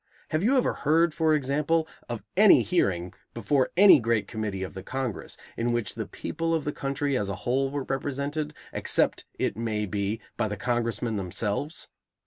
[0.29, 4.81] Have you ever heard, for example, of any hearing before any great committee of the
[4.81, 9.55] Congress in which the people of the country as a whole were represented, except it
[9.55, 11.87] may be by the Congressmen themselves?